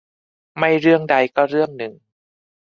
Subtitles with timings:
[0.59, 1.93] ไม่เรื่องใดก็เรื่องหนึ่ง